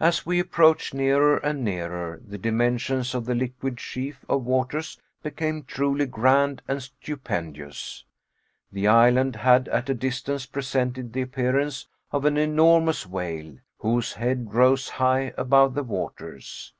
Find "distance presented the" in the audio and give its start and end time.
9.94-11.22